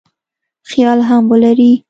[0.69, 1.71] خیال هم ولري.